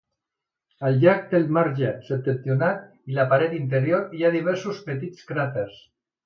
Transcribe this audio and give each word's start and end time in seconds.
Al 0.87 0.95
llarg 1.01 1.27
del 1.33 1.43
marge 1.57 1.91
septentrional 2.07 2.79
i 3.13 3.19
la 3.19 3.27
paret 3.35 3.55
interior 3.59 4.17
hi 4.21 4.27
ha 4.27 4.33
diversos 4.39 4.81
petits 4.89 5.29
cràters. 5.33 5.79